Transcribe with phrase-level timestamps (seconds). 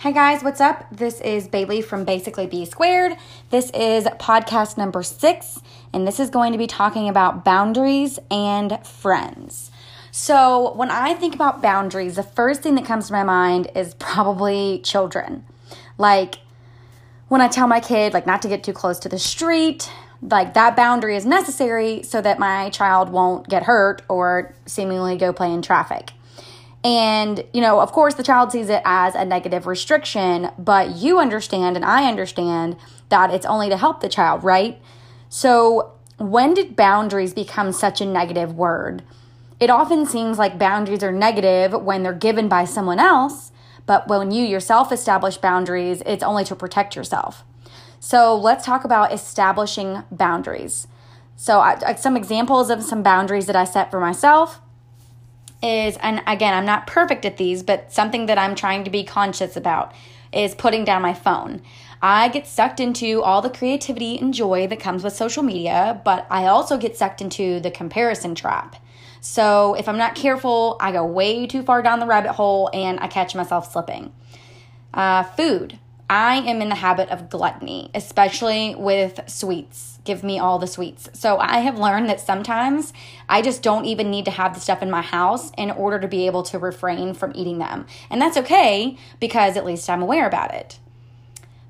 [0.00, 0.86] Hey guys, what's up?
[0.90, 3.18] This is Bailey from Basically B Squared.
[3.50, 5.60] This is podcast number six,
[5.92, 9.70] and this is going to be talking about boundaries and friends.
[10.10, 13.92] So, when I think about boundaries, the first thing that comes to my mind is
[13.92, 15.44] probably children.
[15.98, 16.36] Like,
[17.28, 19.92] when I tell my kid, like, not to get too close to the street,
[20.22, 25.34] like, that boundary is necessary so that my child won't get hurt or seemingly go
[25.34, 26.12] play in traffic.
[26.82, 31.18] And, you know, of course, the child sees it as a negative restriction, but you
[31.18, 32.76] understand and I understand
[33.10, 34.80] that it's only to help the child, right?
[35.28, 39.02] So, when did boundaries become such a negative word?
[39.58, 43.52] It often seems like boundaries are negative when they're given by someone else,
[43.84, 47.44] but when you yourself establish boundaries, it's only to protect yourself.
[48.00, 50.86] So, let's talk about establishing boundaries.
[51.36, 54.60] So, I, some examples of some boundaries that I set for myself
[55.62, 59.04] is, and again, I'm not perfect at these, but something that I'm trying to be
[59.04, 59.92] conscious about
[60.32, 61.62] is putting down my phone.
[62.02, 66.26] I get sucked into all the creativity and joy that comes with social media, but
[66.30, 68.76] I also get sucked into the comparison trap.
[69.20, 72.98] So if I'm not careful, I go way too far down the rabbit hole and
[73.00, 74.12] I catch myself slipping.
[74.94, 75.78] Uh, food.
[76.10, 80.00] I am in the habit of gluttony, especially with sweets.
[80.02, 81.08] Give me all the sweets.
[81.12, 82.92] So I have learned that sometimes
[83.28, 86.08] I just don't even need to have the stuff in my house in order to
[86.08, 87.86] be able to refrain from eating them.
[88.10, 90.80] And that's okay because at least I'm aware about it.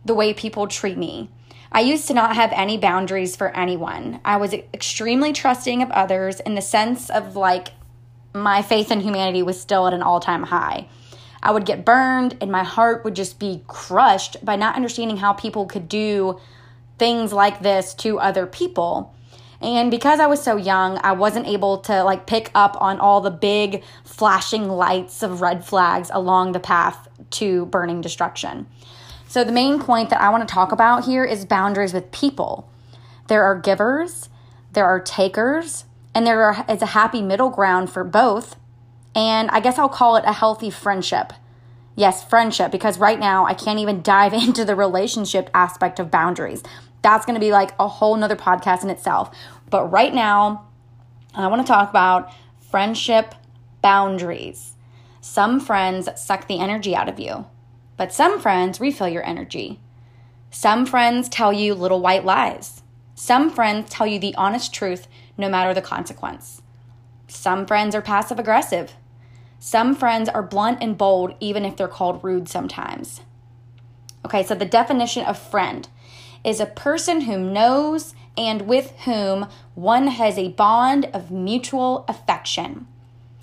[0.06, 1.28] The way people treat me.
[1.70, 4.20] I used to not have any boundaries for anyone.
[4.24, 7.74] I was extremely trusting of others in the sense of like
[8.32, 10.88] my faith in humanity was still at an all time high.
[11.42, 15.32] I would get burned and my heart would just be crushed by not understanding how
[15.32, 16.38] people could do
[16.98, 19.14] things like this to other people.
[19.60, 23.20] And because I was so young, I wasn't able to like pick up on all
[23.20, 28.66] the big flashing lights of red flags along the path to burning destruction.
[29.28, 32.68] So, the main point that I want to talk about here is boundaries with people.
[33.28, 34.28] There are givers,
[34.72, 35.84] there are takers,
[36.14, 38.56] and there is a happy middle ground for both
[39.14, 41.32] and I guess I'll call it a healthy friendship.
[41.96, 46.62] Yes, friendship, because right now I can't even dive into the relationship aspect of boundaries.
[47.02, 49.34] That's to be like a whole nother podcast in itself.
[49.70, 50.66] But right now,
[51.34, 53.34] I want to talk about friendship
[53.82, 54.74] boundaries.
[55.20, 57.46] Some friends suck the energy out of you,
[57.96, 59.80] but some friends refill your energy.
[60.50, 62.82] Some friends tell you little white lies.
[63.14, 65.06] Some friends tell you the honest truth
[65.36, 66.59] no matter the consequence.
[67.30, 68.94] Some friends are passive aggressive.
[69.60, 73.20] Some friends are blunt and bold, even if they're called rude sometimes.
[74.24, 75.88] Okay, so the definition of friend
[76.42, 82.86] is a person who knows and with whom one has a bond of mutual affection.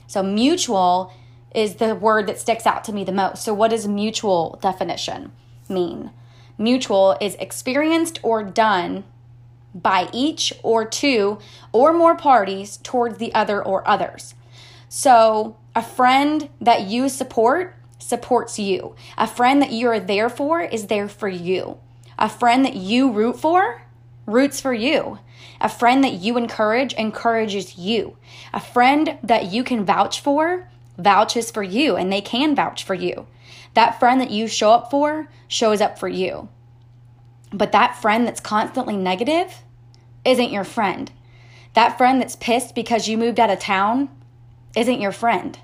[0.06, 1.14] So, mutual
[1.54, 3.44] is the word that sticks out to me the most.
[3.44, 5.32] So, what does mutual definition
[5.70, 6.12] mean?
[6.58, 9.04] Mutual is experienced or done
[9.82, 11.40] by each or two
[11.72, 14.36] or more parties towards the other or others.
[14.90, 18.96] So, a friend that you support supports you.
[19.18, 21.78] A friend that you are there for is there for you.
[22.18, 23.82] A friend that you root for
[24.26, 25.20] roots for you.
[25.62, 28.18] A friend that you encourage encourages you.
[28.54, 32.94] A friend that you can vouch for vouches for you and they can vouch for
[32.94, 33.28] you.
[33.74, 36.50] That friend that you show up for shows up for you.
[37.52, 39.64] But that friend that's constantly negative
[40.28, 41.12] isn't your friend.
[41.74, 44.10] That friend that's pissed because you moved out of town
[44.76, 45.58] isn't your friend.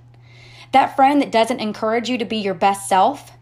[0.72, 3.34] That friend that doesn't encourage you to be your best self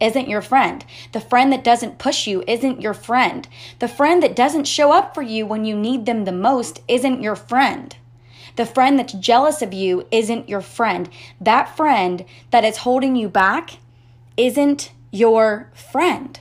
[0.00, 0.84] isn't your friend.
[1.12, 3.46] The friend that doesn't push you isn't your friend.
[3.80, 7.22] The friend that doesn't show up for you when you need them the most isn't
[7.22, 7.94] your friend.
[8.56, 11.08] The friend that's jealous of you isn't your friend.
[11.40, 13.78] That friend that is holding you back
[14.36, 16.40] isn't your friend.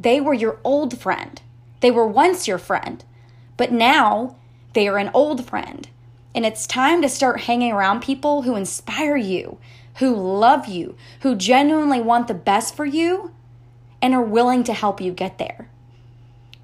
[0.00, 1.40] They were your old friend.
[1.80, 3.04] They were once your friend,
[3.56, 4.36] but now
[4.72, 5.88] they are an old friend.
[6.34, 9.58] And it's time to start hanging around people who inspire you,
[9.96, 13.32] who love you, who genuinely want the best for you,
[14.02, 15.68] and are willing to help you get there.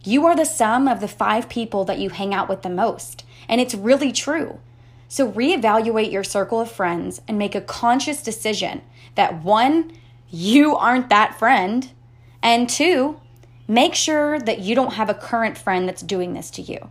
[0.03, 3.25] You are the sum of the five people that you hang out with the most,
[3.49, 4.59] and it's really true.
[5.09, 8.83] So reevaluate your circle of friends and make a conscious decision
[9.15, 9.93] that one,
[10.31, 11.91] you aren't that friend,
[12.43, 13.21] and two,
[13.71, 16.91] make sure that you don't have a current friend that's doing this to you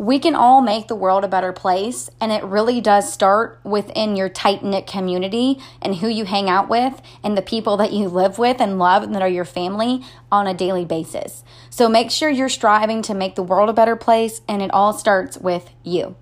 [0.00, 2.08] we can all make the world a better place.
[2.22, 6.70] And it really does start within your tight knit community and who you hang out
[6.70, 10.02] with and the people that you live with and love and that are your family
[10.32, 11.44] on a daily basis.
[11.68, 14.40] So make sure you're striving to make the world a better place.
[14.48, 16.16] And it all starts with you.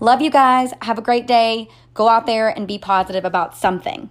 [0.00, 0.72] Love you guys.
[0.82, 1.68] Have a great day.
[1.94, 4.10] Go out there and be positive about something.